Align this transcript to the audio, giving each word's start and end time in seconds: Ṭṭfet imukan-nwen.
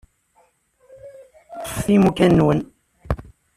Ṭṭfet 1.61 1.87
imukan-nwen. 1.95 2.59